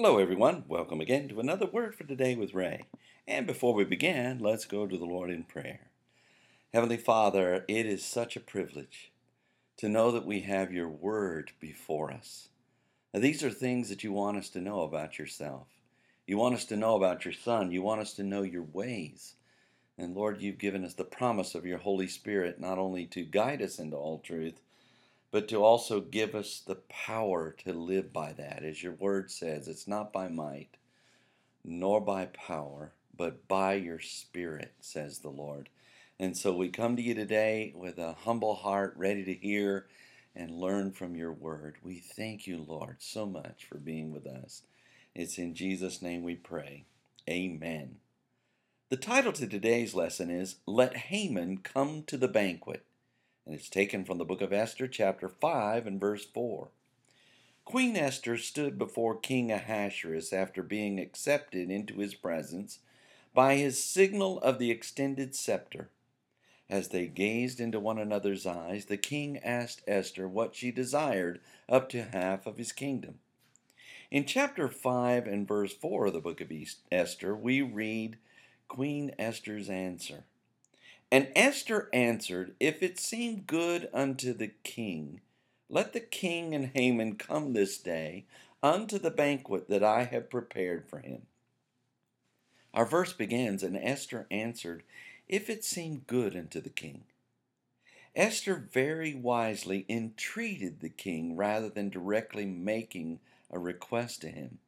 [0.00, 0.62] Hello, everyone.
[0.68, 2.84] Welcome again to another Word for Today with Ray.
[3.26, 5.88] And before we begin, let's go to the Lord in prayer.
[6.72, 9.10] Heavenly Father, it is such a privilege
[9.76, 12.46] to know that we have your Word before us.
[13.12, 15.66] Now, these are things that you want us to know about yourself.
[16.28, 17.72] You want us to know about your Son.
[17.72, 19.34] You want us to know your ways.
[19.98, 23.60] And Lord, you've given us the promise of your Holy Spirit not only to guide
[23.62, 24.60] us into all truth,
[25.30, 28.62] but to also give us the power to live by that.
[28.64, 30.76] As your word says, it's not by might
[31.64, 35.68] nor by power, but by your Spirit, says the Lord.
[36.18, 39.86] And so we come to you today with a humble heart, ready to hear
[40.34, 41.76] and learn from your word.
[41.82, 44.62] We thank you, Lord, so much for being with us.
[45.14, 46.84] It's in Jesus' name we pray.
[47.28, 47.96] Amen.
[48.88, 52.84] The title to today's lesson is Let Haman Come to the Banquet
[53.48, 56.68] and it's taken from the book of Esther, chapter 5, and verse 4.
[57.64, 62.80] Queen Esther stood before King Ahasuerus after being accepted into his presence
[63.32, 65.88] by his signal of the extended scepter.
[66.68, 71.88] As they gazed into one another's eyes, the king asked Esther what she desired up
[71.88, 73.18] to half of his kingdom.
[74.10, 76.52] In chapter 5 and verse 4 of the book of
[76.92, 78.18] Esther, we read
[78.68, 80.24] Queen Esther's answer.
[81.10, 85.20] And Esther answered, If it seem good unto the king,
[85.70, 88.26] let the king and Haman come this day
[88.62, 91.22] unto the banquet that I have prepared for him.
[92.74, 94.82] Our verse begins, And Esther answered,
[95.28, 97.04] If it seem good unto the king.
[98.14, 104.58] Esther very wisely entreated the king rather than directly making a request to him.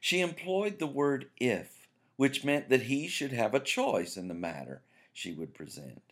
[0.00, 4.34] She employed the word if, which meant that he should have a choice in the
[4.34, 4.80] matter
[5.12, 6.02] she would present.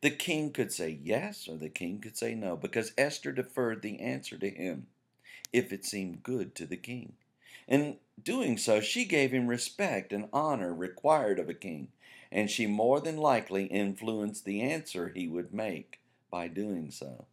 [0.00, 4.00] The king could say yes or the king could say no because Esther deferred the
[4.00, 4.86] answer to him
[5.52, 7.14] if it seemed good to the king.
[7.68, 11.88] In doing so, she gave him respect and honor required of a king,
[12.32, 16.00] and she more than likely influenced the answer he would make
[16.30, 17.26] by doing so.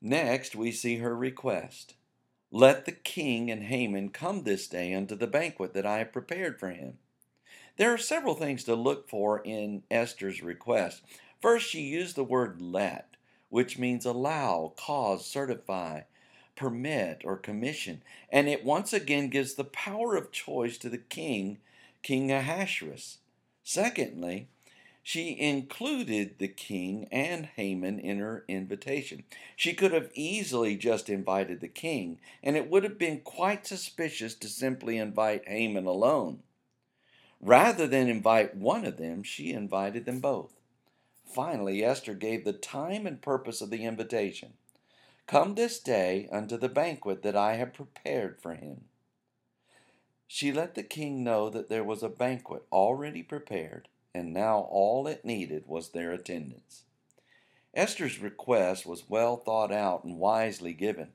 [0.00, 1.94] Next, we see her request
[2.50, 6.58] Let the king and Haman come this day unto the banquet that I have prepared
[6.58, 6.98] for him.
[7.80, 11.00] There are several things to look for in Esther's request.
[11.40, 13.16] First, she used the word let,
[13.48, 16.02] which means allow, cause, certify,
[16.56, 21.56] permit, or commission, and it once again gives the power of choice to the king,
[22.02, 23.16] King Ahasuerus.
[23.64, 24.48] Secondly,
[25.02, 29.24] she included the king and Haman in her invitation.
[29.56, 34.34] She could have easily just invited the king, and it would have been quite suspicious
[34.34, 36.42] to simply invite Haman alone.
[37.40, 40.52] Rather than invite one of them, she invited them both.
[41.24, 44.54] Finally, Esther gave the time and purpose of the invitation
[45.26, 48.86] Come this day unto the banquet that I have prepared for him.
[50.26, 55.06] She let the king know that there was a banquet already prepared, and now all
[55.06, 56.82] it needed was their attendance.
[57.74, 61.08] Esther's request was well thought out and wisely given.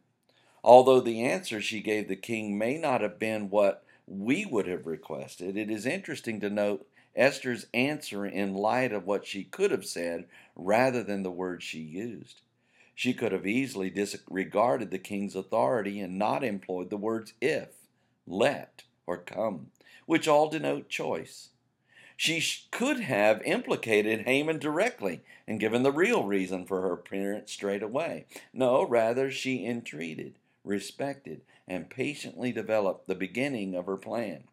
[0.64, 4.86] Although the answer she gave the king may not have been what we would have
[4.86, 5.58] requested.
[5.58, 10.26] It is interesting to note Esther's answer in light of what she could have said
[10.56, 12.42] rather than the words she used.
[12.94, 17.70] She could have easily disregarded the king's authority and not employed the words if,
[18.26, 19.72] let, or come,
[20.06, 21.50] which all denote choice.
[22.18, 27.84] She could have implicated Haman directly and given the real reason for her appearance straight
[27.84, 28.26] away.
[28.54, 34.44] No, rather, she entreated, respected, and patiently developed the beginning of her plan.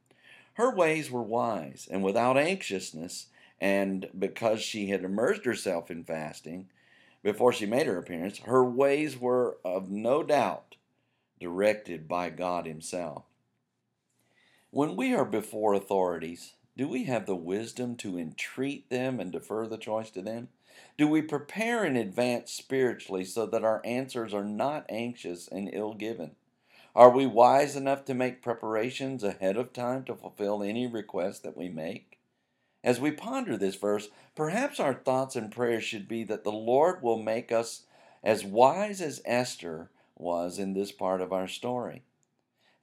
[0.54, 3.26] Her ways were wise and without anxiousness,
[3.60, 6.68] and because she had immersed herself in fasting
[7.22, 10.76] before she made her appearance, her ways were of no doubt
[11.40, 13.24] directed by God Himself.
[14.70, 19.66] When we are before authorities, do we have the wisdom to entreat them and defer
[19.66, 20.48] the choice to them?
[20.97, 25.94] Do we prepare in advance spiritually so that our answers are not anxious and ill
[25.94, 26.37] given?
[26.94, 31.57] Are we wise enough to make preparations ahead of time to fulfill any request that
[31.57, 32.19] we make?
[32.84, 37.03] As we ponder this verse, perhaps our thoughts and prayers should be that the Lord
[37.03, 37.86] will make us
[38.22, 42.03] as wise as Esther was in this part of our story.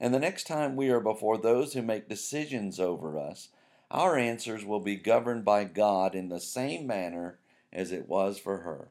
[0.00, 3.50] And the next time we are before those who make decisions over us,
[3.90, 7.38] our answers will be governed by God in the same manner
[7.72, 8.88] as it was for her.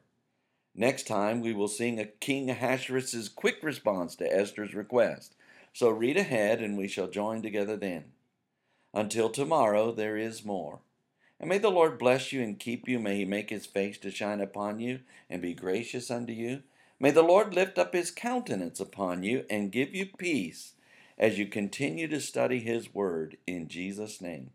[0.74, 5.34] Next time, we will sing a King Ahasuerus' quick response to Esther's request.
[5.72, 8.04] So read ahead, and we shall join together then.
[8.94, 10.80] Until tomorrow, there is more.
[11.38, 12.98] And may the Lord bless you and keep you.
[12.98, 16.62] May he make his face to shine upon you and be gracious unto you.
[16.98, 20.74] May the Lord lift up his countenance upon you and give you peace.
[21.20, 24.50] as you continue to study His Word in Jesus' name.